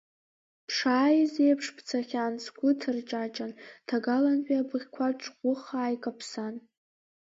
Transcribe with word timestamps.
Бшааиз 0.67 1.33
еиԥш 1.45 1.67
бцахьан 1.75 2.33
сгәы 2.43 2.69
ҭарҷаҷан, 2.79 3.51
ҭагалантәи 3.87 4.61
абыӷьқәа 4.61 5.07
ҿӷәыхаа 5.19 5.93
икаԥсан. 5.95 6.55